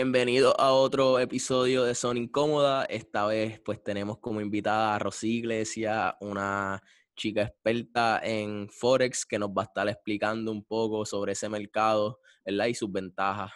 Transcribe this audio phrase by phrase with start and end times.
[0.00, 2.84] Bienvenido a otro episodio de Son Incómoda.
[2.84, 6.80] Esta vez pues tenemos como invitada a Rosy Iglesias, una
[7.16, 12.20] chica experta en Forex que nos va a estar explicando un poco sobre ese mercado
[12.46, 13.50] y sus ventajas.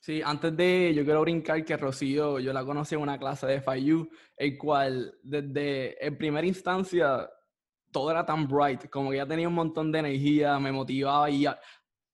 [0.00, 3.60] Sí, antes de, yo quiero brincar que Rocío, yo la conocí en una clase de
[3.60, 4.08] FIU,
[4.38, 7.28] el cual desde en primera instancia
[7.90, 11.46] todo era tan bright, como que ya tenía un montón de energía, me motivaba y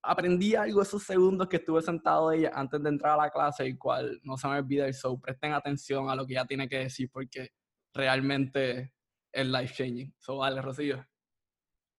[0.05, 3.67] aprendí algo esos segundos que estuve sentado de ella antes de entrar a la clase,
[3.67, 5.21] el cual no se me olvida el show.
[5.21, 7.51] Presten atención a lo que ella tiene que decir porque
[7.93, 8.93] realmente
[9.33, 10.15] es life changing.
[10.19, 11.05] So, vale, Rocío.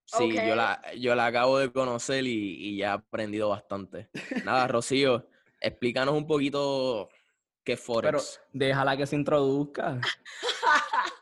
[0.04, 4.08] Sí, yo, la, yo la acabo de conocer y, y ya he aprendido bastante.
[4.44, 5.28] Nada, Rocío,
[5.60, 7.08] explícanos un poquito
[7.64, 8.40] qué es Forex.
[8.40, 10.00] Pero déjala que se introduzca.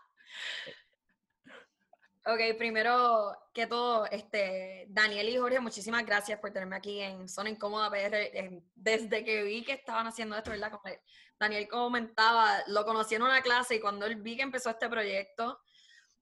[2.27, 7.50] Ok, primero que todo, este, Daniel y Jorge, muchísimas gracias por tenerme aquí en Zona
[7.50, 8.62] Incómoda PR.
[8.74, 10.70] Desde que vi que estaban haciendo esto, ¿verdad?
[10.70, 10.94] Como
[11.39, 15.61] Daniel comentaba, lo conocí en una clase y cuando él vi que empezó este proyecto,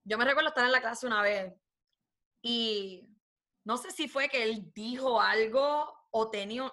[0.03, 1.53] yo me recuerdo estar en la clase una vez
[2.41, 3.07] y
[3.63, 6.69] no sé si fue que él dijo algo o tenía,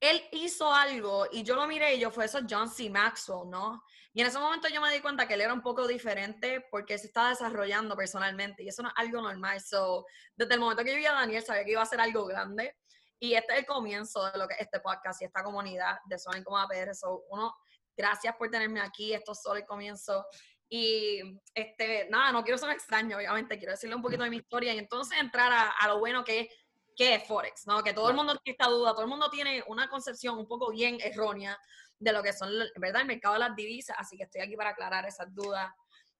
[0.00, 2.90] él hizo algo y yo lo miré y yo fue eso John C.
[2.90, 3.82] Maxwell, ¿no?
[4.12, 6.98] Y en ese momento yo me di cuenta que él era un poco diferente porque
[6.98, 9.60] se estaba desarrollando personalmente y eso no es algo normal.
[9.60, 10.06] So,
[10.36, 12.76] desde el momento que yo vi a Daniel sabía que iba a ser algo grande
[13.18, 16.44] y este es el comienzo de lo que este podcast y esta comunidad de Zona
[16.44, 16.94] como APR.
[16.94, 17.54] So, uno,
[17.96, 20.24] gracias por tenerme aquí, esto es solo el comienzo.
[20.68, 24.74] Y este, nada, no quiero ser extraño, obviamente, quiero decirle un poquito de mi historia
[24.74, 26.48] y entonces entrar a, a lo bueno que es
[26.96, 27.82] qué es Forex, ¿no?
[27.82, 30.70] Que todo el mundo tiene esta duda, todo el mundo tiene una concepción un poco
[30.70, 31.58] bien errónea
[31.98, 33.02] de lo que son, ¿verdad?
[33.02, 35.70] El mercado de las divisas, así que estoy aquí para aclarar esas dudas.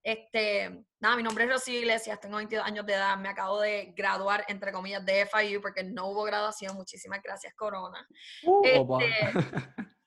[0.03, 3.95] Este, nada, mi nombre es Rosy Iglesias, tengo 22 años de edad, me acabo de
[3.97, 8.07] graduar, entre comillas, de FIU porque no hubo graduación, muchísimas gracias, Corona.
[8.43, 9.33] Uh, este,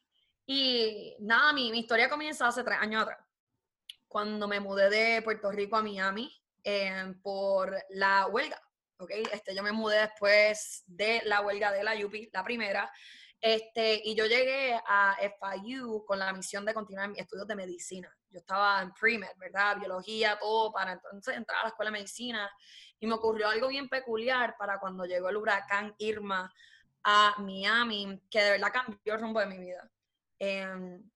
[0.45, 3.19] y nada, mi, mi, historia comienza hace tres años atrás,
[4.07, 6.31] cuando me mudé de Puerto Rico a Miami
[6.63, 8.61] eh, por la huelga.
[8.97, 9.23] ¿Okay?
[9.31, 12.91] Este, yo me mudé después de la huelga de la UPI, la primera,
[13.39, 18.11] este, y yo llegué a FIU con la misión de continuar mis estudios de medicina.
[18.29, 19.77] Yo estaba en pre-med, ¿verdad?
[19.77, 22.49] Biología, todo, para entonces entrar a la escuela de medicina.
[22.99, 26.51] Y me ocurrió algo bien peculiar para cuando llegó el huracán Irma
[27.03, 29.89] a Miami, que de verdad cambió el rumbo de mi vida.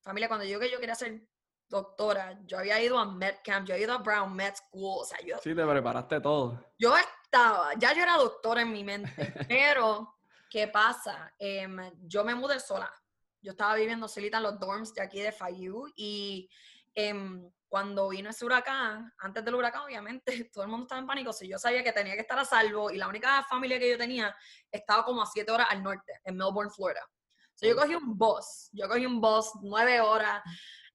[0.01, 1.21] familia, cuando yo que yo quería ser
[1.67, 5.19] doctora, yo había ido a MedCamp, yo había ido a Brown Med School, o sea,
[5.25, 5.37] yo...
[5.37, 6.73] Sí, te preparaste todo.
[6.77, 6.93] Yo
[7.31, 9.11] estaba, ya yo era doctora en mi mente,
[9.47, 10.15] pero
[10.51, 11.33] ¿Qué pasa?
[11.39, 12.93] Em, yo me mudé sola.
[13.41, 16.49] Yo estaba viviendo solita en los dorms de aquí de Fayú y
[16.93, 21.31] em, cuando vino ese huracán, antes del huracán, obviamente, todo el mundo estaba en pánico.
[21.31, 23.97] Si yo sabía que tenía que estar a salvo y la única familia que yo
[23.97, 24.35] tenía
[24.69, 27.07] estaba como a siete horas al norte, en Melbourne, Florida.
[27.55, 30.43] So, yo cogí un bus, yo cogí un bus nueve horas.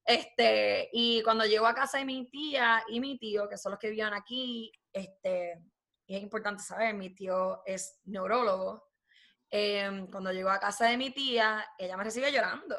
[0.05, 3.79] Este, y cuando llego a casa de mi tía y mi tío, que son los
[3.79, 5.63] que vivían aquí, este,
[6.07, 8.87] y es importante saber, mi tío es neurólogo,
[9.49, 12.75] Em, cuando llegó a casa de mi tía, ella me recibe llorando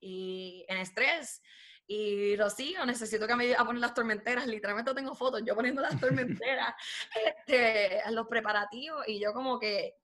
[0.00, 1.42] y en estrés.
[1.86, 4.46] Y Rocío, necesito que me ayude a poner las tormenteras.
[4.46, 6.74] Literalmente tengo fotos, yo poniendo las tormenteras,
[7.46, 9.06] este, los preparativos.
[9.08, 9.96] Y yo como que,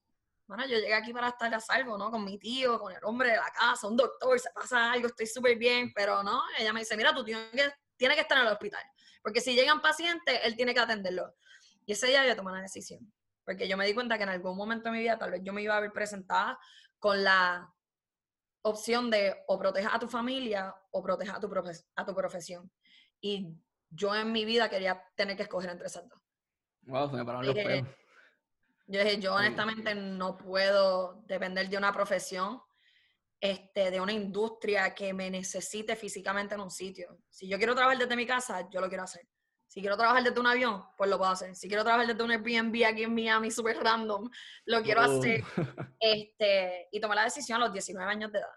[0.46, 2.10] bueno, yo llegué aquí para estar a salvo, ¿no?
[2.10, 5.26] Con mi tío, con el hombre de la casa, un doctor, se pasa algo, estoy
[5.26, 5.92] súper bien.
[5.94, 8.82] Pero no, ella me dice, mira, tienes que, tiene que estar en el hospital.
[9.22, 11.32] Porque si llegan pacientes, él tiene que atenderlo.
[11.88, 13.10] Y ese día yo tomé una decisión
[13.48, 15.54] porque yo me di cuenta que en algún momento de mi vida tal vez yo
[15.54, 16.58] me iba a ver presentada
[16.98, 17.74] con la
[18.60, 21.50] opción de o proteger a tu familia o proteger a tu,
[21.96, 22.70] a tu profesión.
[23.22, 23.56] Y
[23.88, 26.20] yo en mi vida quería tener que escoger entre esas dos.
[26.82, 27.88] Wow, se me pararon los pelos.
[28.86, 32.60] Yo dije, yo honestamente no puedo depender de una profesión,
[33.40, 37.18] este, de una industria que me necesite físicamente en un sitio.
[37.30, 39.26] Si yo quiero trabajar desde mi casa, yo lo quiero hacer.
[39.68, 41.54] Si quiero trabajar desde un avión, pues lo puedo hacer.
[41.54, 44.28] Si quiero trabajar desde un Airbnb aquí en Miami, súper random,
[44.64, 45.18] lo quiero oh.
[45.18, 45.44] hacer.
[46.00, 48.48] Este, y tomé la decisión a los 19 años de edad.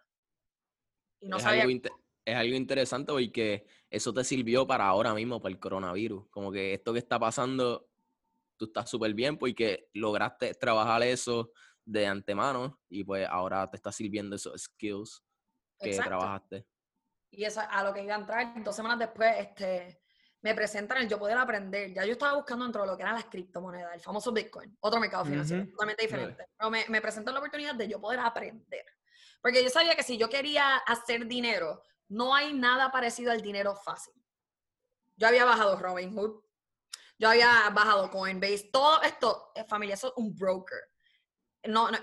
[1.19, 1.63] Y no es, sabía...
[1.63, 6.30] algo es algo interesante porque eso te sirvió para ahora mismo, para el coronavirus.
[6.30, 7.89] Como que esto que está pasando,
[8.57, 11.51] tú estás súper bien porque lograste trabajar eso
[11.83, 15.24] de antemano y pues ahora te está sirviendo esos skills
[15.80, 16.65] que trabajaste.
[17.31, 18.63] Y eso a lo que iba a entrar.
[18.63, 20.00] Dos semanas después, este
[20.41, 21.93] me presentan el yo poder aprender.
[21.93, 24.99] Ya yo estaba buscando dentro de lo que eran las criptomonedas, el famoso Bitcoin, otro
[24.99, 26.47] mercado financiero, totalmente diferente.
[26.57, 28.85] Pero me, me presentan la oportunidad de yo poder aprender.
[29.41, 33.75] Porque yo sabía que si yo quería hacer dinero, no hay nada parecido al dinero
[33.75, 34.13] fácil.
[35.15, 36.41] Yo había bajado Robinhood,
[37.19, 40.79] yo había bajado Coinbase, todo esto, eh, familia, eso es un broker.
[41.65, 41.99] No, no,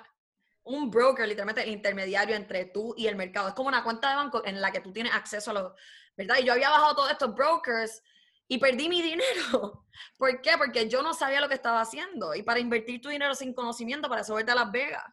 [0.62, 3.48] un broker, literalmente el intermediario entre tú y el mercado.
[3.48, 5.72] Es como una cuenta de banco en la que tú tienes acceso a los,
[6.16, 6.36] ¿verdad?
[6.38, 8.02] Y yo había bajado todos estos brokers
[8.48, 9.86] y perdí mi dinero.
[10.18, 10.52] ¿Por qué?
[10.56, 12.34] Porque yo no sabía lo que estaba haciendo.
[12.34, 15.04] Y para invertir tu dinero sin conocimiento, para eso a Las Vegas.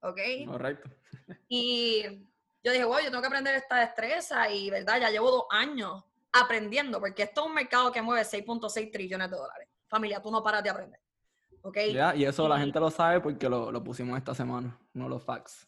[0.00, 0.20] ¿Ok?
[0.46, 0.90] Correcto.
[1.48, 2.02] Y
[2.62, 5.00] yo dije, wow, yo tengo que aprender esta destreza y, ¿verdad?
[5.00, 9.36] Ya llevo dos años aprendiendo, porque esto es un mercado que mueve 6.6 trillones de
[9.36, 9.68] dólares.
[9.86, 11.00] Familia, tú no paras de aprender.
[11.62, 11.78] ¿Ok?
[12.16, 15.66] y eso la gente lo sabe porque lo, lo pusimos esta semana, no los facts.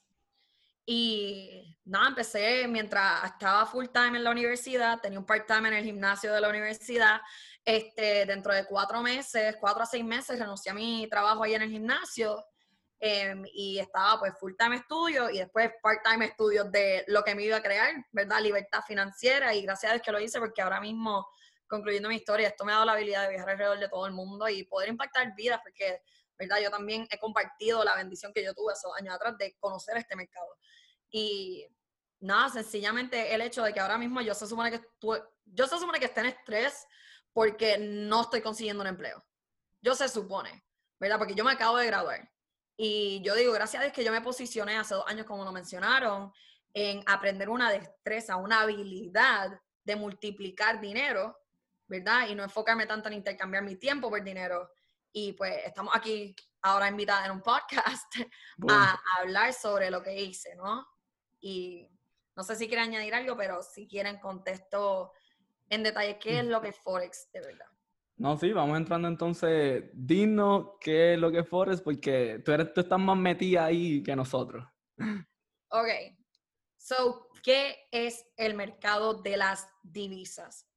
[0.86, 5.74] Y nada, empecé mientras estaba full time en la universidad, tenía un part time en
[5.74, 7.20] el gimnasio de la universidad.
[7.64, 11.62] Este, dentro de cuatro meses, cuatro a seis meses, renuncié a mi trabajo ahí en
[11.62, 12.42] el gimnasio
[12.98, 17.34] Em, y estaba pues full time estudio y después part time estudios de lo que
[17.34, 18.40] me iba a crear, ¿verdad?
[18.40, 21.26] Libertad financiera y gracias a Dios que lo hice porque ahora mismo,
[21.66, 24.12] concluyendo mi historia, esto me ha dado la habilidad de viajar alrededor de todo el
[24.12, 26.00] mundo y poder impactar vidas porque,
[26.38, 26.58] ¿verdad?
[26.62, 30.16] Yo también he compartido la bendición que yo tuve esos años atrás de conocer este
[30.16, 30.48] mercado.
[31.10, 31.66] Y
[32.20, 34.80] nada, sencillamente el hecho de que ahora mismo yo se supone que
[35.44, 36.86] yo se supone que esté en estrés
[37.32, 39.24] porque no estoy consiguiendo un empleo.
[39.82, 40.64] Yo se supone,
[40.98, 41.18] ¿verdad?
[41.18, 42.30] Porque yo me acabo de graduar.
[42.76, 45.52] Y yo digo, gracias a Dios que yo me posicioné hace dos años, como lo
[45.52, 46.32] mencionaron,
[46.74, 51.38] en aprender una destreza, una habilidad de multiplicar dinero,
[51.86, 52.28] ¿verdad?
[52.28, 54.70] Y no enfocarme tanto en intercambiar mi tiempo por dinero.
[55.18, 58.14] Y pues estamos aquí ahora invitadas en un podcast
[58.68, 60.86] a, hablar sobre lo que hice, ¿no?
[61.40, 61.88] Y
[62.36, 65.14] no sé si quieren añadir algo, pero si quieren contesto
[65.70, 67.66] en detalle qué es lo que es Forex de verdad.
[68.18, 69.84] No, sí, vamos entrando entonces.
[69.94, 74.02] Dinos qué es lo que es Forex, porque tú, eres, tú estás más metida ahí
[74.02, 74.66] que nosotros.
[75.68, 75.88] Ok.
[76.76, 80.68] So, ¿qué es el mercado de las divisas?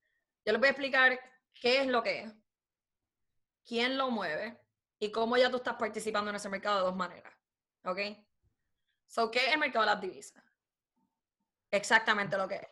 [0.44, 1.20] Yo les voy a explicar
[1.54, 2.34] qué es lo que es,
[3.70, 4.60] quién lo mueve
[4.98, 7.34] y cómo ya tú estás participando en ese mercado de dos maneras.
[7.86, 8.00] ¿Ok?
[9.06, 10.44] So, ¿qué es el mercado de las divisas?
[11.72, 12.68] Exactamente lo que es.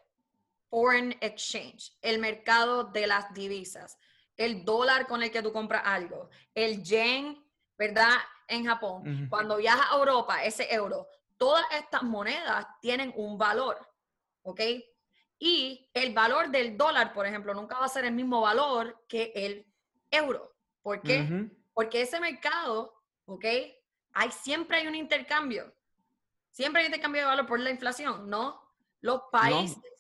[0.70, 3.98] Foreign exchange, el mercado de las divisas
[4.38, 7.44] el dólar con el que tú compras algo, el yen,
[7.78, 8.14] ¿verdad?
[8.48, 9.28] En Japón.
[9.30, 11.08] Cuando viajas a Europa, ese euro,
[11.38, 13.78] todas estas monedas tienen un valor,
[14.44, 14.62] ¿ok?
[15.40, 19.34] Y el valor del dólar, por ejemplo, nunca va a ser el mismo valor que
[19.36, 19.72] el
[20.10, 20.56] euro.
[20.88, 21.50] ¿Por qué?
[21.74, 22.94] Porque ese mercado,
[23.26, 23.44] ¿ok?
[24.14, 25.74] Hay, siempre hay un intercambio.
[26.50, 28.62] Siempre hay un intercambio de valor por la inflación, ¿no?
[29.02, 29.98] Los países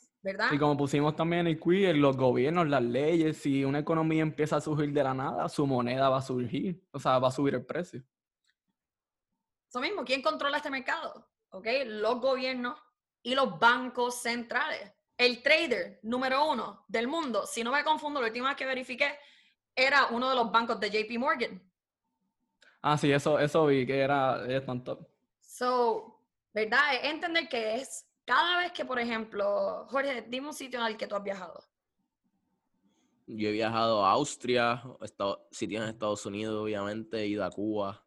[0.51, 4.55] y como pusimos también en el quiz, los gobiernos, las leyes, si una economía empieza
[4.55, 7.55] a surgir de la nada, su moneda va a surgir, o sea, va a subir
[7.55, 8.01] el precio.
[9.67, 11.29] Eso mismo, ¿quién controla este mercado?
[11.49, 11.67] ¿Ok?
[11.85, 12.81] Los gobiernos
[13.23, 14.93] y los bancos centrales.
[15.17, 19.17] El trader número uno del mundo, si no me confundo, la última vez que verifiqué,
[19.77, 21.61] era uno de los bancos de JP Morgan.
[22.81, 25.07] Ah, sí, eso, eso vi, que era, era tanto.
[25.39, 26.21] So,
[26.53, 26.95] ¿verdad?
[26.95, 31.07] Es entender que es cada vez que, por ejemplo, Jorge, dime un sitio al que
[31.07, 31.63] tú has viajado.
[33.27, 38.03] Yo he viajado a Austria, estado, sitios en Estados Unidos, obviamente, he ido a Cuba,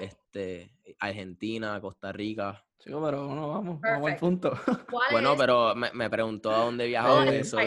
[0.00, 2.64] este, Argentina, Costa Rica.
[2.78, 4.58] Sí, pero bueno, vamos, vamos al punto.
[5.10, 7.58] Bueno, pero me, preguntó a dónde viajado eso.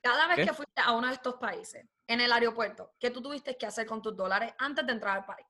[0.00, 3.56] Cada vez que fuiste a uno de estos países, en el aeropuerto, ¿qué tú tuviste
[3.56, 5.46] que hacer con tus dólares antes de entrar al país?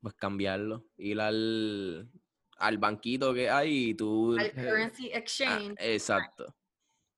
[0.00, 2.10] Pues cambiarlo, ir al,
[2.58, 4.36] al banquito que hay y tú...
[4.38, 5.74] Al currency ah, exchange.
[5.78, 6.54] exacto.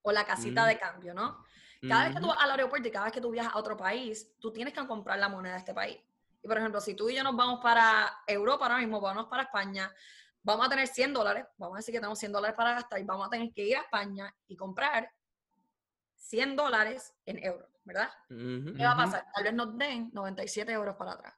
[0.02, 1.44] O la casita de cambio, ¿no?
[1.88, 3.76] Cada vez que tú vas al aeropuerto y cada vez que tú viajas a otro
[3.76, 5.98] país, tú tienes que comprar la moneda de este país.
[6.42, 9.44] Y por ejemplo, si tú y yo nos vamos para Europa ahora mismo, vamos para
[9.44, 9.92] España,
[10.42, 13.04] vamos a tener 100 dólares, vamos a decir que tenemos 100 dólares para gastar y
[13.04, 15.10] vamos a tener que ir a España y comprar
[16.16, 18.10] 100 dólares en euros, ¿verdad?
[18.28, 19.26] ¿Qué va a pasar?
[19.34, 21.34] Tal vez nos den 97 euros para atrás.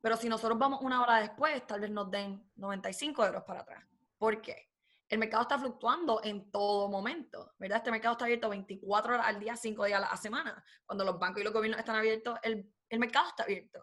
[0.00, 3.84] Pero si nosotros vamos una hora después, tal vez nos den 95 euros para atrás.
[4.18, 4.70] ¿Por qué?
[5.08, 7.78] El mercado está fluctuando en todo momento, ¿verdad?
[7.78, 10.64] Este mercado está abierto 24 horas al día, 5 días a la semana.
[10.84, 13.82] Cuando los bancos y los gobiernos están abiertos, el, el mercado está abierto.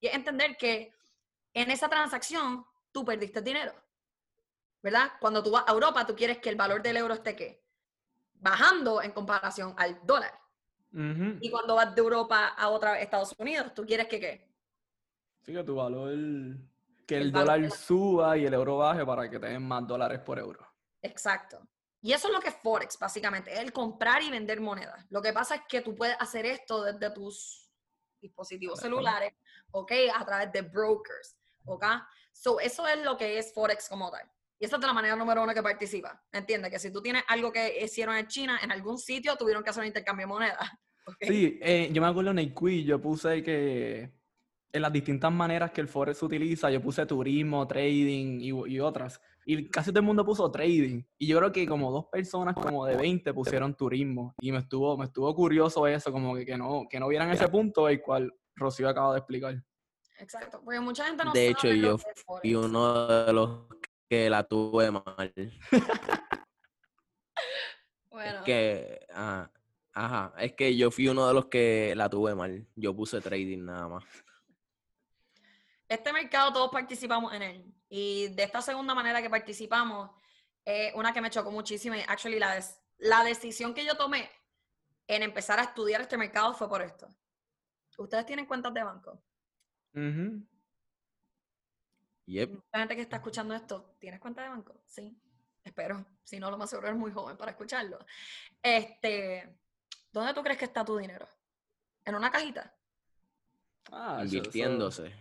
[0.00, 0.94] Y es entender que
[1.54, 3.72] en esa transacción tú perdiste dinero,
[4.82, 5.12] ¿verdad?
[5.20, 7.64] Cuando tú vas a Europa, tú quieres que el valor del euro esté ¿qué?
[8.34, 10.38] bajando en comparación al dólar.
[10.92, 14.48] Y cuando vas de Europa a otra Estados Unidos, tú quieres que qué?
[15.52, 16.14] que tu valor,
[17.06, 20.66] que el, dólar suba y el euro baje para que tengan más dólares por euro.
[21.02, 21.66] Exacto.
[22.00, 25.04] Y eso es lo que es Forex, básicamente, es el comprar y vender monedas.
[25.10, 27.70] Lo que pasa es que tú puedes hacer esto desde tus
[28.20, 29.32] dispositivos celulares,
[29.70, 29.92] ¿ok?
[30.14, 31.84] A través de brokers, ¿ok?
[32.32, 34.30] So, eso es lo que es Forex como tal.
[34.58, 36.22] Y esa es la manera número uno que participa.
[36.32, 36.70] ¿Entiendes?
[36.70, 39.82] Que si tú tienes algo que hicieron en China, en algún sitio tuvieron que hacer
[39.82, 40.58] un intercambio de moneda.
[41.22, 44.12] Sí, eh, yo me acuerdo en el quiz, yo puse que
[44.72, 46.70] en las distintas maneras que el Forex se utiliza.
[46.70, 49.20] Yo puse turismo, trading y, otras.
[49.44, 51.02] Y casi todo el mundo puso trading.
[51.18, 54.34] Y yo creo que como dos personas como de 20 pusieron turismo.
[54.40, 57.48] Y me estuvo, me estuvo curioso eso, como que, que, no, que no vieran ese
[57.48, 59.62] punto el cual Rocío acaba de explicar.
[60.18, 61.70] Exacto, porque mucha gente no de sabe.
[61.70, 63.68] De hecho, yo fui uno de los
[64.08, 65.32] que la tuve mal.
[68.10, 68.38] bueno.
[68.38, 69.50] Es que, ah,
[69.92, 72.66] ajá, es que yo fui uno de los que la tuve mal.
[72.74, 74.04] Yo puse trading nada más.
[75.88, 77.74] Este mercado todos participamos en él.
[77.88, 80.10] Y de esta segunda manera que participamos,
[80.64, 81.96] es una que me chocó muchísimo.
[81.96, 82.62] Y actually, la,
[82.98, 84.30] la decisión que yo tomé
[85.06, 87.08] en empezar a estudiar este mercado fue por esto.
[87.96, 89.22] ¿Ustedes tienen cuentas de banco?
[89.94, 90.44] Uh
[92.28, 94.74] La gente que está escuchando esto, ¿tienes cuenta de banco?
[94.84, 95.18] Sí,
[95.64, 96.04] espero.
[96.24, 97.98] Si no, lo más seguro es muy joven para escucharlo.
[98.62, 99.58] Este,
[100.12, 101.26] ¿Dónde tú crees que está tu dinero?
[102.04, 102.74] ¿En una cajita?
[103.90, 105.14] Ah, Invirtiéndose.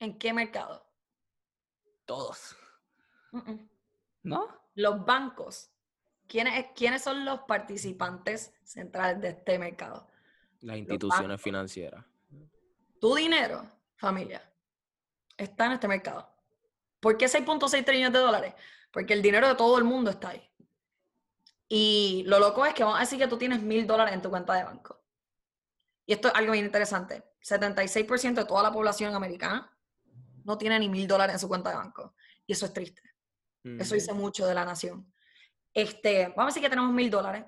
[0.00, 0.84] ¿En qué mercado?
[2.04, 2.56] Todos.
[4.24, 4.48] ¿No?
[4.74, 5.70] Los bancos.
[6.26, 10.08] ¿Quiénes, ¿Quiénes son los participantes centrales de este mercado?
[10.60, 12.04] Las instituciones financieras.
[13.00, 14.51] Tu dinero, familia,
[15.36, 16.28] está en este mercado.
[17.00, 18.54] ¿Por qué 6.6 trillones de dólares?
[18.92, 20.48] Porque el dinero de todo el mundo está ahí.
[21.68, 24.30] Y lo loco es que vamos a decir que tú tienes mil dólares en tu
[24.30, 25.00] cuenta de banco.
[26.06, 27.24] Y esto es algo bien interesante.
[27.42, 29.74] 76% de toda la población americana
[30.44, 32.14] no tiene ni mil dólares en su cuenta de banco.
[32.46, 33.02] Y eso es triste.
[33.64, 35.12] Eso dice mucho de la nación.
[35.72, 37.44] Este, vamos a decir que tenemos mil dólares.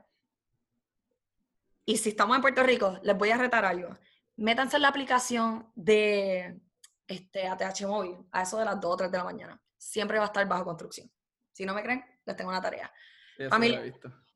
[1.84, 3.96] Y si estamos en Puerto Rico, les voy a retar algo.
[4.36, 6.60] Métanse en la aplicación de
[7.06, 9.61] este, ATH Móvil a eso de las 2 o 3 de la mañana.
[9.76, 11.11] Siempre va a estar bajo construcción.
[11.52, 12.92] Si no me creen, les tengo una tarea.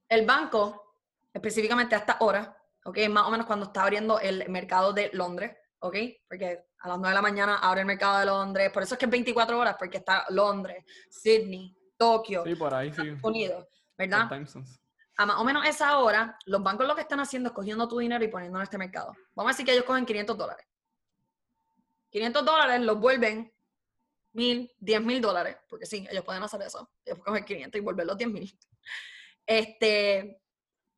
[0.09, 0.97] el banco,
[1.33, 2.99] específicamente a esta hora, ¿ok?
[3.11, 5.97] Más o menos cuando está abriendo el mercado de Londres, ¿ok?
[6.29, 8.99] Porque a las 9 de la mañana abre el mercado de Londres, por eso es
[8.99, 14.29] que es 24 horas, porque está Londres, Sydney, Tokio, sí, por ahí, Estados Unidos, ¿verdad?
[15.21, 17.99] A más o menos esa hora, los bancos lo que están haciendo es cogiendo tu
[17.99, 19.17] dinero y poniendo en este mercado.
[19.35, 20.65] Vamos a decir que ellos cogen 500 dólares.
[22.11, 23.53] 500 dólares los vuelven
[24.33, 26.91] mil, 10 mil dólares, porque sí, ellos pueden hacer eso.
[27.05, 28.59] Ellos pueden coger 500 y volver los 10 mil.
[29.47, 30.41] Este,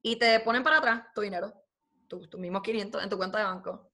[0.02, 1.52] y te ponen para atrás tu dinero
[2.10, 3.90] tus mismos 500 en tu cuenta de banco.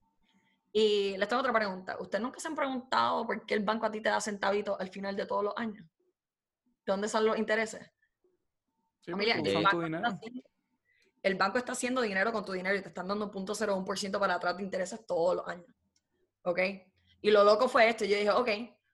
[0.71, 1.97] Y les tengo otra pregunta.
[1.99, 4.89] ¿Ustedes nunca se han preguntado por qué el banco a ti te da centavitos al
[4.89, 5.85] final de todos los años?
[5.85, 7.89] ¿De dónde son los intereses?
[11.21, 14.57] el, banco está haciendo, dinero con tu dinero y te están dando 0.01% para atrás
[14.57, 15.73] de intereses todos los años.
[16.43, 16.59] ¿Ok?
[17.27, 18.05] Y lo loco fue esto.
[18.05, 18.49] Yo dije, ok,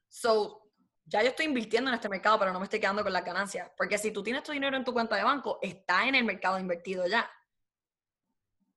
[0.10, 0.68] so
[1.06, 3.70] ya yo estoy invirtiendo en este mercado, pero no me estoy quedando con las ganancias.
[3.78, 6.58] Porque si tú tienes tu dinero en tu cuenta de banco, está en el mercado
[6.58, 7.30] invertido ya.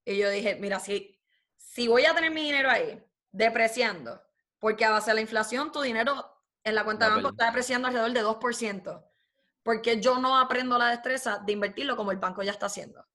[0.04, 1.18] Y yo dije, mira, si,
[1.56, 4.20] si voy a tener mi dinero ahí depreciando,
[4.58, 7.88] porque a base de la inflación tu dinero en la cuenta de banco está depreciando
[7.88, 9.04] alrededor de 2%,
[9.62, 13.06] porque yo no aprendo la destreza de invertirlo como el banco ya está haciendo.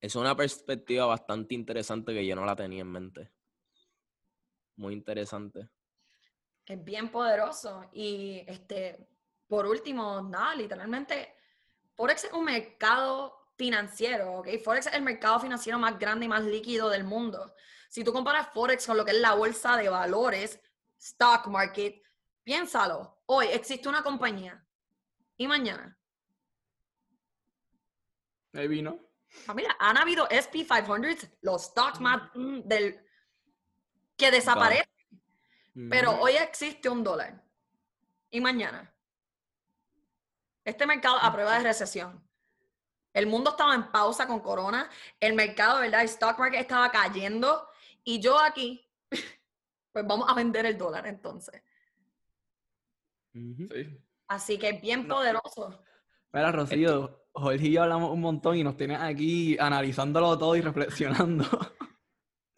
[0.00, 3.30] Es una perspectiva bastante interesante que yo no la tenía en mente.
[4.80, 5.68] Muy interesante.
[6.64, 7.84] Es bien poderoso.
[7.92, 9.10] Y este,
[9.46, 11.34] por último, nada, literalmente,
[11.94, 14.48] Forex es un mercado financiero, ¿ok?
[14.64, 17.54] Forex es el mercado financiero más grande y más líquido del mundo.
[17.90, 20.58] Si tú comparas Forex con lo que es la bolsa de valores,
[20.98, 22.02] stock market,
[22.42, 23.20] piénsalo.
[23.26, 24.66] Hoy existe una compañía
[25.36, 25.94] y mañana.
[28.52, 28.98] Maybe no.
[29.28, 33.09] Familia, han habido SP500, los stocks más mm, del
[34.20, 34.86] que desaparecen.
[35.88, 37.42] Pero hoy existe un dólar.
[38.30, 38.94] Y mañana.
[40.64, 42.22] Este mercado a prueba de recesión.
[43.12, 46.02] El mundo estaba en pausa con corona, el mercado, ¿verdad?
[46.02, 47.66] El stock market estaba cayendo
[48.04, 48.86] y yo aquí,
[49.92, 51.60] pues vamos a vender el dólar entonces.
[53.32, 53.98] Sí.
[54.28, 55.82] Así que bien poderoso.
[56.32, 60.60] Mira, Rocío, Jorge y yo hablamos un montón y nos tienes aquí analizándolo todo y
[60.60, 61.44] reflexionando.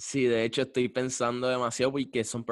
[0.04, 2.44] Sí, de hecho estoy pensando demasiado porque son,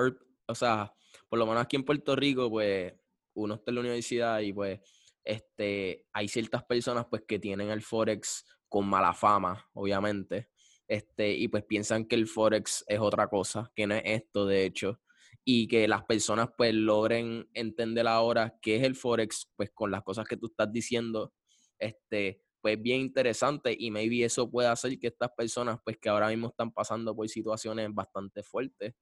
[0.47, 0.95] o sea,
[1.29, 2.95] por lo menos aquí en Puerto Rico, pues
[3.35, 4.79] uno está en la universidad y pues
[5.25, 10.49] este, hay ciertas personas pues que tienen el Forex con mala fama, obviamente,
[10.87, 14.65] este, y pues piensan que el Forex es otra cosa, que no es esto, de
[14.65, 15.01] hecho,
[15.45, 20.05] y que las personas pues logren entender ahora qué es el Forex, pues con las
[20.05, 21.33] cosas que tú estás diciendo,
[21.81, 26.29] este, pues bien interesante y maybe eso puede hacer que estas personas pues que ahora
[26.29, 28.95] mismo están pasando por situaciones bastante fuertes,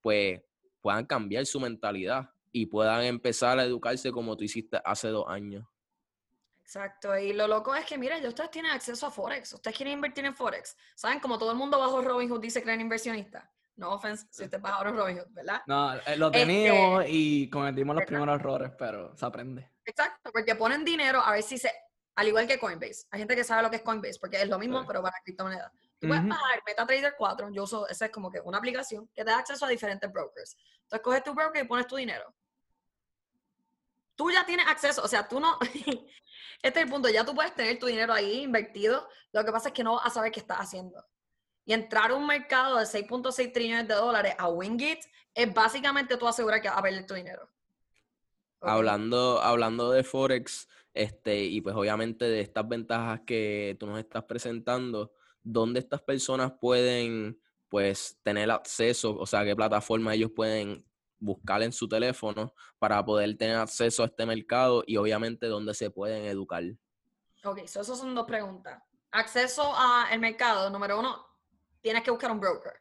[0.00, 0.40] pues
[0.80, 5.66] puedan cambiar su mentalidad y puedan empezar a educarse como tú hiciste hace dos años.
[6.60, 9.94] Exacto, y lo loco es que, mira, ya ustedes tienen acceso a Forex, ustedes quieren
[9.94, 10.76] invertir en Forex.
[10.94, 11.20] ¿Saben?
[11.20, 13.44] Como todo el mundo bajo Robinhood dice que eran inversionistas.
[13.76, 15.62] No offense si ustedes bajaron Robinhood, ¿verdad?
[15.66, 19.70] No, eh, lo este teníamos y cometimos los primeros errores, pero se aprende.
[19.84, 21.70] Exacto, porque ponen dinero a ver si se...
[22.14, 23.06] Al igual que Coinbase.
[23.10, 25.72] Hay gente que sabe lo que es Coinbase, porque es lo mismo, pero para criptomonedas.
[25.98, 29.30] Tú puedes bajar MetaTrader 4, yo uso, esa es como que una aplicación que te
[29.30, 30.56] da acceso a diferentes brokers.
[30.82, 32.34] Entonces coges tu broker y pones tu dinero.
[34.16, 35.58] Tú ya tienes acceso, o sea, tú no,
[36.62, 39.68] este es el punto, ya tú puedes tener tu dinero ahí invertido, lo que pasa
[39.68, 41.02] es que no vas a saber qué estás haciendo.
[41.64, 45.04] Y entrar a un mercado de 6.6 trillones de dólares a Wingit
[45.34, 47.48] es básicamente tú asegurar que vas a perder tu dinero.
[48.60, 54.24] Hablando, hablando de Forex, este, y pues obviamente de estas ventajas que tú nos estás
[54.24, 59.16] presentando, ¿dónde estas personas pueden pues tener acceso?
[59.18, 60.84] O sea, ¿qué plataforma ellos pueden
[61.22, 65.90] buscar en su teléfono para poder tener acceso a este mercado y obviamente dónde se
[65.90, 66.64] pueden educar.
[67.44, 68.82] Ok, so esas son dos preguntas.
[69.12, 71.24] Acceso al mercado, número uno,
[71.80, 72.72] tienes que buscar un broker.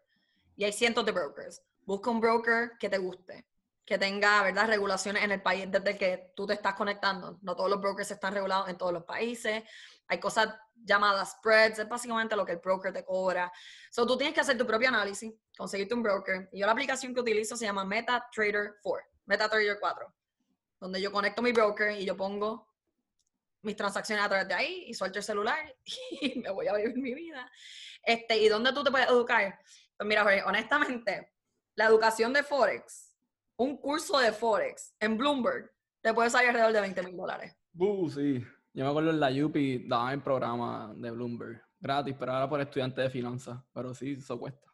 [0.56, 1.62] Y hay cientos de brokers.
[1.86, 3.46] Busca un broker que te guste,
[3.92, 7.38] que tenga, ¿verdad?, regulaciones en el país desde el que tú te estás conectando.
[7.42, 9.66] No todos los brokers están regulados en todos los países.
[10.08, 13.52] Hay cosas llamadas spreads, es básicamente lo que el broker te cobra.
[13.90, 16.48] So, tú tienes que hacer tu propio análisis, conseguirte un broker.
[16.54, 20.14] Y yo la aplicación que utilizo se llama MetaTrader 4, MetaTrader 4,
[20.80, 22.74] donde yo conecto mi broker y yo pongo
[23.64, 25.76] mis transacciones a través de ahí y suelto el celular
[26.22, 27.52] y me voy a vivir mi vida.
[28.02, 29.60] Este, ¿Y dónde tú te puedes educar?
[29.98, 31.34] Pues mira, honestamente,
[31.76, 33.11] la educación de Forex,
[33.62, 37.56] un curso de Forex en Bloomberg, te puede salir alrededor de 20 mil dólares.
[37.76, 38.44] Uh, sí.
[38.74, 42.60] Yo me acuerdo en la UPI daban el programa de Bloomberg gratis, pero ahora por
[42.60, 43.60] estudiante de finanzas.
[43.72, 44.66] Pero sí, eso cuesta.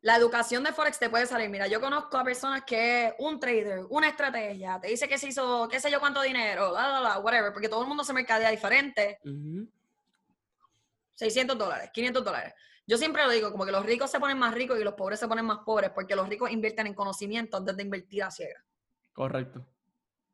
[0.00, 1.50] La educación de Forex te puede salir.
[1.50, 5.68] Mira, yo conozco a personas que un trader, una estrategia, te dice que se hizo,
[5.68, 8.50] qué sé yo, cuánto dinero, bla, bla, bla, whatever, porque todo el mundo se mercadea
[8.50, 9.18] diferente.
[11.16, 12.54] 600 dólares, 500 dólares.
[12.90, 15.20] Yo siempre lo digo, como que los ricos se ponen más ricos y los pobres
[15.20, 18.64] se ponen más pobres, porque los ricos invierten en conocimiento antes de invertir a ciega.
[19.12, 19.64] Correcto.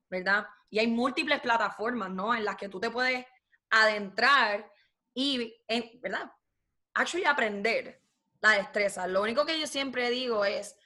[0.09, 0.47] ¿Verdad?
[0.71, 2.35] Y hay múltiples plataformas, ¿no?
[2.35, 3.27] En las que tú te puedes
[3.69, 4.73] adentrar
[5.13, 5.55] y,
[6.01, 6.33] ¿verdad?
[6.95, 8.01] Actually aprender
[8.41, 9.07] la destreza.
[9.07, 10.79] Lo único que yo siempre digo es,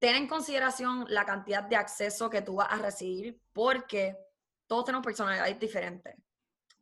[0.00, 4.18] ten en consideración la cantidad de acceso que tú vas a recibir porque
[4.66, 6.16] todos tenemos personalidades diferentes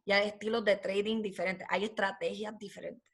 [0.07, 3.12] y hay estilos de trading diferentes, hay estrategias diferentes.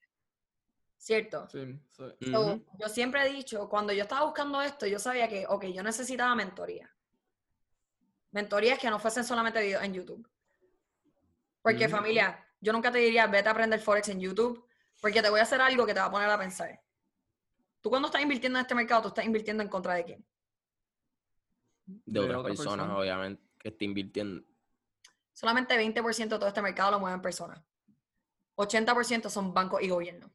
[0.98, 1.48] ¿Cierto?
[1.48, 1.80] Sí,
[2.20, 6.34] yo siempre he dicho, cuando yo estaba buscando esto, yo sabía que, ok, yo necesitaba
[6.34, 6.92] mentoría.
[8.32, 10.28] Mentoría es que no fuesen solamente videos en YouTube.
[11.62, 14.66] Porque familia, yo nunca te diría, vete a aprender Forex en YouTube,
[15.00, 16.80] porque te voy a hacer algo que te va a poner a pensar.
[17.80, 20.26] Tú cuando estás invirtiendo en este mercado, tú estás invirtiendo en contra de quién?
[21.86, 24.44] De, otras personas, obviamente, que esté invirtiendo.
[25.32, 27.62] Solamente 20% de todo este mercado lo mueven personas.
[28.56, 30.30] 80% son bancos y gobiernos.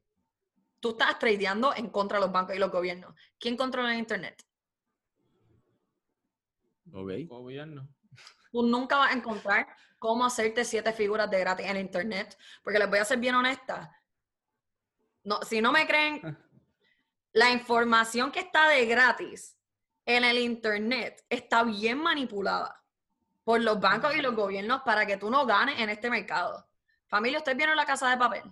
[0.84, 3.16] Tú estás tradeando en contra de los bancos y los gobiernos.
[3.40, 4.46] ¿Quién controla el Internet?
[6.92, 7.12] Ok.
[7.26, 7.88] Gobierno.
[8.52, 9.66] Tú nunca vas a encontrar
[9.98, 12.38] cómo hacerte siete figuras de gratis en Internet.
[12.62, 13.98] Porque les voy a ser bien honesta.
[15.24, 16.20] No, si no me creen,
[17.32, 19.58] la información que está de gratis
[20.06, 22.84] en el Internet está bien manipulada
[23.46, 26.68] por los bancos y los gobiernos para que tú no ganes en este mercado.
[27.08, 28.44] Familia, ¿ustedes vieron la casa de papel?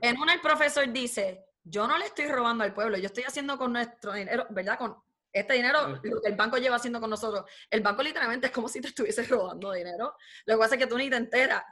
[0.00, 3.56] En una el profesor dice, yo no le estoy robando al pueblo, yo estoy haciendo
[3.56, 4.78] con nuestro dinero, ¿verdad?
[4.78, 4.96] Con
[5.32, 7.44] este dinero, lo que el banco lleva haciendo con nosotros.
[7.70, 10.14] El banco literalmente es como si te estuviese robando dinero.
[10.46, 11.62] Lo que pasa es que tú ni te enteras.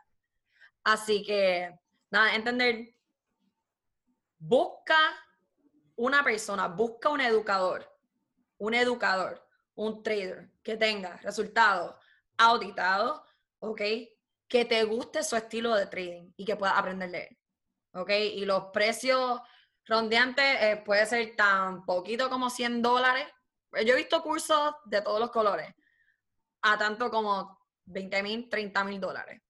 [0.85, 1.77] Así que,
[2.11, 2.95] nada, entender
[4.39, 4.97] busca
[5.97, 7.91] una persona, busca un educador,
[8.59, 11.97] un educador, un trader que tenga resultados
[12.37, 13.23] auditados,
[13.59, 13.81] ¿ok?
[14.47, 17.39] Que te guste su estilo de trading y que pueda aprender de él,
[17.97, 18.11] ¿ok?
[18.35, 19.41] Y los precios
[19.87, 23.27] rondeantes eh, puede ser tan poquito como 100 dólares.
[23.85, 25.75] Yo he visto cursos de todos los colores,
[26.63, 29.43] a tanto como 20 mil, 30 mil dólares.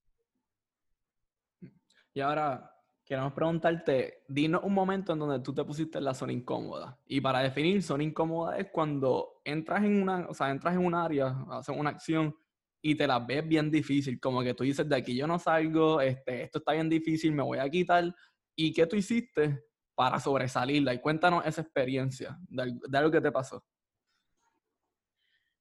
[2.13, 2.73] Y ahora,
[3.05, 6.99] queremos preguntarte, dinos un momento en donde tú te pusiste en la zona incómoda.
[7.07, 10.95] Y para definir zona incómoda es cuando entras en una, o sea, entras en un
[10.95, 12.35] área, haces una acción
[12.83, 16.01] y te la ves bien difícil, como que tú dices, de aquí yo no salgo,
[16.01, 18.15] este, esto está bien difícil, me voy a quitar.
[18.57, 19.65] ¿Y qué tú hiciste
[19.95, 20.95] para sobresalirla?
[20.95, 23.65] Y cuéntanos esa experiencia de, de algo que te pasó.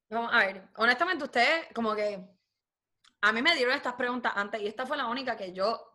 [0.08, 2.26] Vamos a ver, honestamente ustedes como que
[3.20, 5.92] a mí me dieron estas preguntas antes y esta fue la única que yo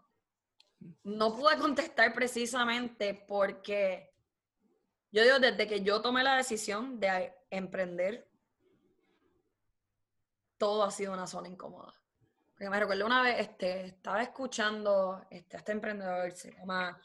[1.04, 4.12] no pude contestar precisamente porque
[5.12, 8.30] yo digo, desde que yo tomé la decisión de emprender,
[10.58, 12.01] todo ha sido una zona incómoda.
[12.62, 16.96] Porque me recuerdo una vez, este, estaba escuchando este, a este emprendedor, se llama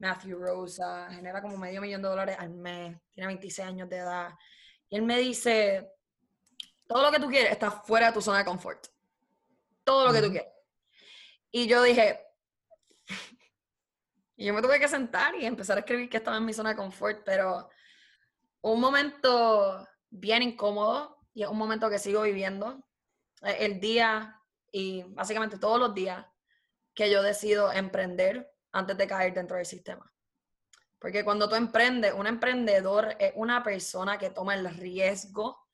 [0.00, 4.30] Matthew Rosa, genera como medio millón de dólares al mes, tiene 26 años de edad.
[4.88, 5.92] Y él me dice,
[6.88, 8.88] todo lo que tú quieres está fuera de tu zona de confort.
[9.84, 10.52] Todo lo que tú quieres.
[11.52, 12.26] Y yo dije,
[14.36, 16.70] y yo me tuve que sentar y empezar a escribir que estaba en mi zona
[16.70, 17.70] de confort, pero
[18.62, 22.84] un momento bien incómodo y es un momento que sigo viviendo.
[23.40, 24.36] El día
[24.76, 26.26] y básicamente todos los días
[26.92, 30.12] que yo decido emprender antes de caer dentro del sistema.
[30.98, 35.66] Porque cuando tú emprendes, un emprendedor es una persona que toma el riesgo.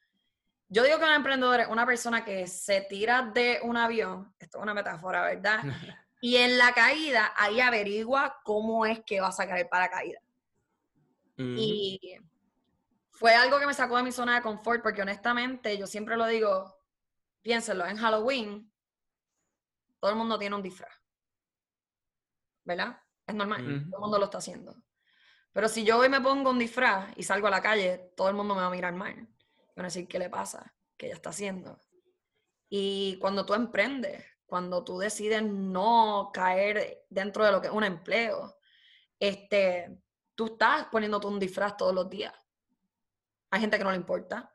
[0.68, 4.58] Yo digo que un emprendedor es una persona que se tira de un avión, esto
[4.58, 5.60] es una metáfora, ¿verdad?
[6.24, 10.22] Y en la caída, ahí averigua cómo es que va a sacar el paracaídas.
[11.36, 12.16] Y
[13.10, 16.26] fue algo que me sacó de mi zona de confort, porque honestamente, yo siempre lo
[16.26, 16.78] digo,
[17.42, 18.71] piénsenlo, en Halloween,
[20.02, 20.92] todo el mundo tiene un disfraz.
[22.64, 22.98] ¿Verdad?
[23.24, 24.74] Es normal, todo el mundo lo está haciendo.
[25.52, 28.34] Pero si yo hoy me pongo un disfraz y salgo a la calle, todo el
[28.34, 29.14] mundo me va a mirar mal.
[29.76, 30.74] Van a decir, ¿qué le pasa?
[30.96, 31.78] ¿Qué ella está haciendo?
[32.68, 37.84] Y cuando tú emprendes, cuando tú decides no caer dentro de lo que es un
[37.84, 38.58] empleo,
[39.20, 40.02] este,
[40.34, 42.34] tú estás poniéndote un disfraz todos los días.
[43.52, 44.52] Hay gente que no le importa,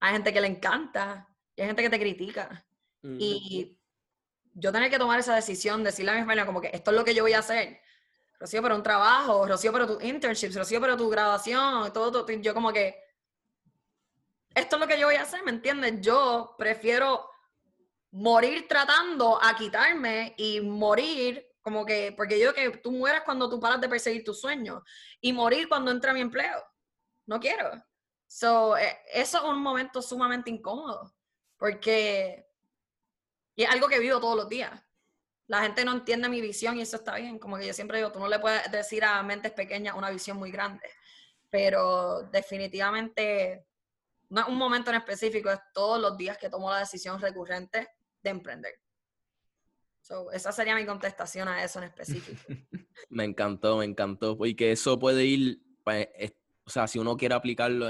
[0.00, 2.62] hay gente que le encanta y hay gente que te critica.
[3.02, 3.75] Y
[4.58, 7.04] yo tener que tomar esa decisión, decirle a mi familia como que esto es lo
[7.04, 7.78] que yo voy a hacer.
[8.40, 12.54] Rocío, pero un trabajo, Rocío, pero tu internship, Rocío, pero tu graduación, todo, todo, yo
[12.54, 12.98] como que
[14.54, 16.00] esto es lo que yo voy a hacer, ¿me entiendes?
[16.00, 17.28] Yo prefiero
[18.12, 23.60] morir tratando a quitarme y morir como que, porque yo que tú mueras cuando tú
[23.60, 24.82] paras de perseguir tus sueños
[25.20, 26.64] y morir cuando entra mi empleo.
[27.26, 27.70] No quiero.
[28.26, 31.14] So, eh, eso es un momento sumamente incómodo
[31.58, 32.45] porque
[33.56, 34.70] y es algo que vivo todos los días.
[35.48, 37.38] La gente no entiende mi visión y eso está bien.
[37.38, 40.36] Como que yo siempre digo, tú no le puedes decir a mentes pequeñas una visión
[40.36, 40.88] muy grande.
[41.48, 43.66] Pero definitivamente
[44.28, 47.88] no es un momento en específico, es todos los días que tomo la decisión recurrente
[48.22, 48.74] de emprender.
[50.32, 52.42] esa sería mi contestación a eso en específico.
[53.08, 56.08] me encantó, me encantó, porque eso puede ir, pues,
[56.64, 57.88] o sea, si uno quiere aplicarlo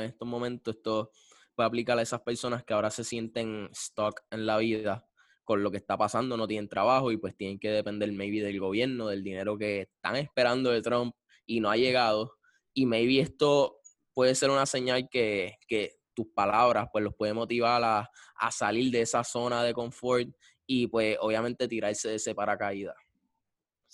[5.47, 8.59] con lo que está pasando, no tienen trabajo y pues tienen que depender maybe del
[8.59, 11.15] gobierno, del dinero que están esperando de Trump
[11.47, 12.37] y no ha llegado.
[12.75, 13.81] Y maybe esto
[14.13, 18.91] puede ser una señal que, que tus palabras pues los puede motivar a, a, salir
[18.91, 20.29] de esa zona de confort
[20.67, 22.97] y pues obviamente tirarse de ese paracaídas.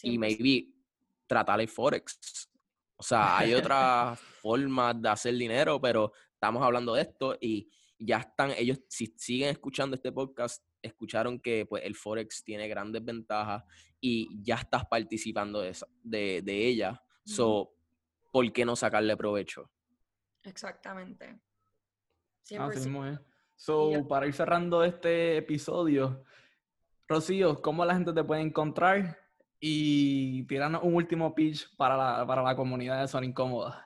[0.03, 0.69] Y maybe
[1.27, 2.49] tratar el Forex.
[2.97, 8.21] O sea, hay otras formas de hacer dinero, pero estamos hablando de esto y ya
[8.21, 13.65] están, ellos si siguen escuchando este podcast, escucharon que pues el Forex tiene grandes ventajas
[14.01, 17.03] y ya estás participando de, de, de ella.
[17.25, 17.73] So,
[18.31, 19.71] ¿por qué no sacarle provecho?
[20.43, 21.39] Exactamente.
[22.59, 23.21] Así es.
[23.55, 26.25] So, para ir cerrando este episodio,
[27.07, 29.19] Rocío, ¿cómo la gente te puede encontrar?
[29.61, 33.77] Y tiranos un último pitch para la, para la comunidad de Son Incómodas.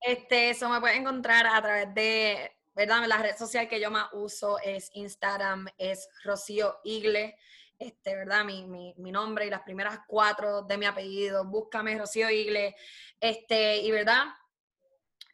[0.00, 3.06] Este, eso me puede encontrar a través de, ¿verdad?
[3.06, 7.36] La red social que yo más uso es Instagram, es Rocío Igle,
[7.78, 8.44] este, ¿verdad?
[8.44, 11.44] Mi, mi, mi nombre y las primeras cuatro de mi apellido.
[11.44, 12.76] Búscame, Rocío Igle.
[13.20, 14.26] Este, y, ¿verdad?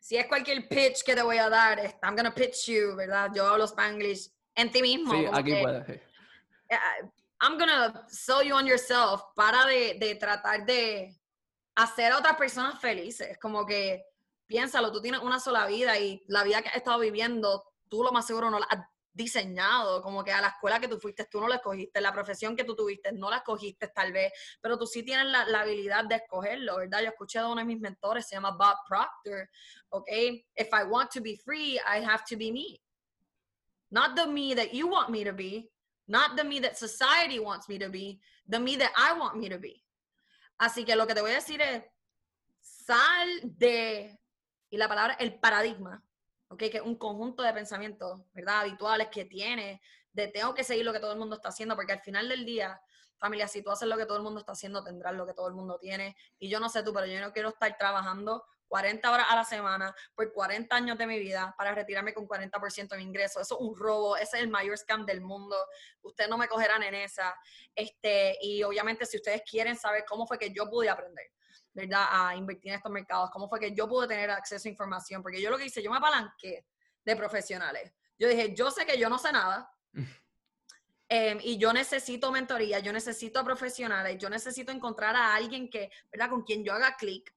[0.00, 3.30] si es cualquier pitch que te voy a dar, I'm gonna pitch you, ¿verdad?
[3.34, 5.12] Yo hablo spanglish en ti mismo.
[5.12, 5.88] Sí, aquí puedes.
[5.88, 6.78] Eh,
[7.40, 9.22] I'm gonna sell you on yourself.
[9.36, 11.16] Para de, de tratar de
[11.76, 13.38] hacer a otras personas felices.
[13.38, 14.04] Como que
[14.50, 18.10] piénsalo, tú tienes una sola vida y la vida que has estado viviendo, tú lo
[18.10, 18.80] más seguro no la has
[19.12, 22.56] diseñado, como que a la escuela que tú fuiste, tú no la escogiste, la profesión
[22.56, 26.04] que tú tuviste, no la escogiste tal vez, pero tú sí tienes la, la habilidad
[26.04, 27.00] de escogerlo, ¿verdad?
[27.02, 29.48] Yo escuché a uno de mis mentores, se llama Bob Proctor,
[29.90, 30.08] ¿ok?
[30.56, 32.82] If I want to be free, I have to be me.
[33.90, 35.70] Not the me that you want me to be,
[36.08, 39.48] not the me that society wants me to be, the me that I want me
[39.48, 39.84] to be.
[40.58, 41.84] Así que lo que te voy a decir es,
[42.60, 44.19] sal de,
[44.70, 46.02] y la palabra, el paradigma,
[46.56, 48.60] que es un conjunto de pensamientos, ¿verdad?
[48.60, 51.92] Habituales que tiene, de tengo que seguir lo que todo el mundo está haciendo, porque
[51.92, 52.80] al final del día,
[53.18, 55.48] familia, si tú haces lo que todo el mundo está haciendo, tendrás lo que todo
[55.48, 56.16] el mundo tiene.
[56.38, 59.44] Y yo no sé tú, pero yo no quiero estar trabajando 40 horas a la
[59.44, 63.40] semana por 40 años de mi vida para retirarme con 40% de mi ingreso.
[63.40, 65.56] Eso es un robo, ese es el mayor scam del mundo.
[66.02, 67.34] Ustedes no me cogerán en esa.
[67.74, 71.26] Este, y obviamente si ustedes quieren saber cómo fue que yo pude aprender,
[71.72, 72.06] ¿verdad?
[72.10, 75.40] A invertir en estos mercados, cómo fue que yo pude tener acceso a información, porque
[75.40, 76.66] yo lo que hice, yo me apalanqué
[77.04, 77.92] de profesionales.
[78.18, 79.70] Yo dije, yo sé que yo no sé nada,
[81.12, 86.30] Em, y yo necesito mentoría, yo necesito profesionales, yo necesito encontrar a alguien que, ¿verdad?
[86.30, 87.34] Con quien yo haga clic.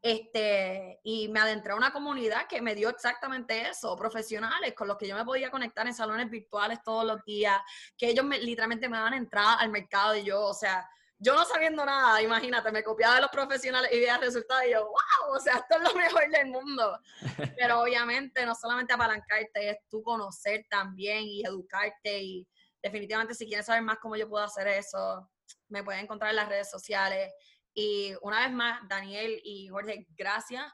[0.00, 4.96] Este, y me adentré a una comunidad que me dio exactamente eso, profesionales con los
[4.96, 7.60] que yo me podía conectar en salones virtuales todos los días,
[7.98, 11.44] que ellos me, literalmente me daban entrada al mercado y yo, o sea, yo no
[11.44, 15.40] sabiendo nada, imagínate, me copiaba de los profesionales y veía resultados y yo, wow, o
[15.40, 17.00] sea, esto es lo mejor del mundo.
[17.58, 22.46] Pero obviamente no solamente apalancarte, es tú conocer también y educarte y
[22.82, 25.30] definitivamente si quieres saber más cómo yo puedo hacer eso,
[25.68, 27.32] me pueden encontrar en las redes sociales.
[27.72, 30.70] Y una vez más, Daniel y Jorge, gracias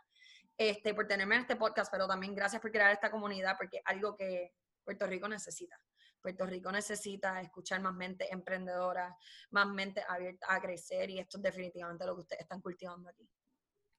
[0.56, 4.16] este, por tenerme en este podcast, pero también gracias por crear esta comunidad, porque algo
[4.16, 4.52] que
[4.84, 5.80] Puerto Rico necesita.
[6.22, 9.16] Puerto Rico necesita escuchar más mente emprendedora,
[9.50, 13.28] más mente abierta a crecer y esto es definitivamente lo que ustedes están cultivando aquí.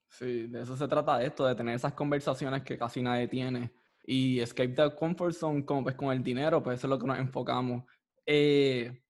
[0.08, 3.74] Sí, de eso se trata esto, de tener esas conversaciones que casi nadie tiene.
[4.06, 7.08] Y escape the comfort zone, como pues con el dinero, pues eso es lo que
[7.08, 7.84] nos enfocamos.
[8.26, 9.02] Eh,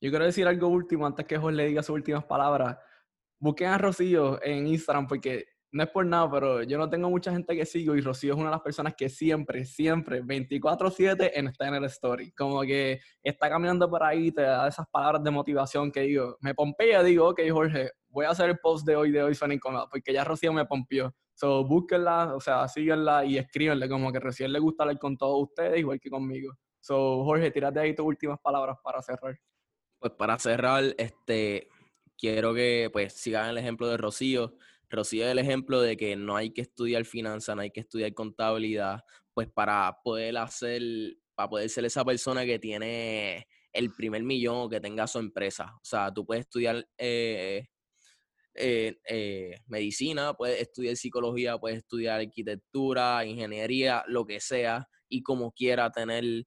[0.00, 2.76] yo quiero decir algo último antes que Jorge le diga sus últimas palabras.
[3.38, 7.32] Busquen a Rocío en Instagram porque no es por nada, pero yo no tengo mucha
[7.32, 11.68] gente que sigo y Rocío es una de las personas que siempre, siempre, 24/7 está
[11.68, 12.30] en el story.
[12.32, 16.54] Como que está caminando por ahí, te da esas palabras de motivación que digo, me
[16.54, 19.88] pompea, digo, ok Jorge, voy a hacer el post de hoy de hoy Suena Incómoda,
[19.90, 21.14] porque ya Rocío me pompió.
[21.34, 25.42] So, búsquenla, o sea, síguenla y escríbenle como que Rocío le gusta hablar con todos
[25.48, 26.52] ustedes, igual que conmigo.
[26.80, 29.38] So, Jorge, tírate ahí tus últimas palabras para cerrar.
[29.98, 31.68] Pues para cerrar, este,
[32.18, 34.54] quiero que pues sigan el ejemplo de Rocío.
[34.92, 38.12] Rocío es el ejemplo de que no hay que estudiar finanzas, no hay que estudiar
[38.14, 39.00] contabilidad,
[39.34, 40.82] pues para poder hacer,
[41.34, 45.72] para poder ser esa persona que tiene el primer millón o que tenga su empresa.
[45.76, 47.66] O sea, tú puedes estudiar eh,
[48.54, 55.52] eh, eh, medicina, puedes estudiar psicología, puedes estudiar arquitectura, ingeniería, lo que sea, y como
[55.52, 56.44] quiera tener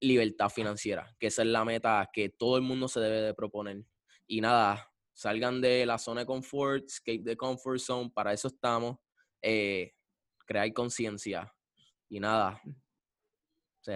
[0.00, 3.84] libertad financiera, que esa es la meta que todo el mundo se debe de proponer.
[4.26, 8.96] Y nada, salgan de la zona de confort, escape the comfort zone, para eso estamos,
[9.40, 9.92] eh,
[10.46, 11.50] crear conciencia.
[12.08, 12.60] Y nada.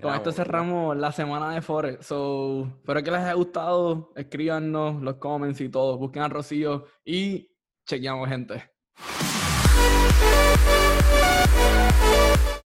[0.03, 2.05] Con esto cerramos la semana de Forex.
[2.05, 4.13] So, espero que les haya gustado.
[4.17, 5.97] Escríbanos los comments y todo.
[5.97, 7.51] Busquen a Rocío y
[7.87, 8.71] chequeamos, gente.